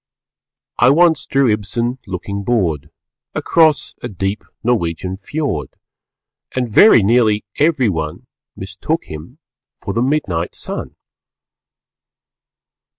I 0.79 0.89
once 0.89 1.27
drew 1.27 1.47
Ibsen, 1.51 1.99
looking 2.07 2.43
bored 2.43 2.89
Across 3.35 3.93
a 4.01 4.09
deep 4.09 4.43
Norwegian 4.63 5.15
Fjord, 5.15 5.69
And 6.55 6.67
very 6.71 7.03
nearly 7.03 7.45
everyone 7.59 8.25
_Mistook 8.59 9.03
him 9.03 9.37
for 9.79 9.93
the 9.93 10.01
Midnight 10.01 10.55
Sun. 10.55 10.95